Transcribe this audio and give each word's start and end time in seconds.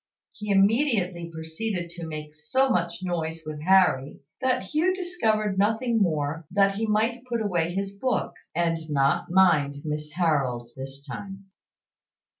He 0.31 0.49
immediately 0.49 1.29
proceeded 1.31 1.91
to 1.91 2.07
make 2.07 2.33
so 2.35 2.71
much 2.71 3.03
noise 3.03 3.43
with 3.45 3.61
Harry, 3.61 4.21
that 4.41 4.63
Hugh 4.63 4.95
discovered 4.95 5.59
nothing 5.59 5.99
more 6.01 6.43
than 6.49 6.69
that 6.69 6.75
he 6.77 6.87
might 6.87 7.23
put 7.25 7.39
away 7.39 7.75
his 7.75 7.91
books, 7.93 8.49
and 8.55 8.89
not 8.89 9.29
mind 9.29 9.85
Miss 9.85 10.09
Harold 10.13 10.71
this 10.75 11.05
time. 11.05 11.45